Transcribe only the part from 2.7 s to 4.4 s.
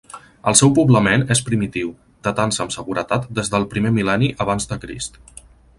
seguretat des del primer mil·lenni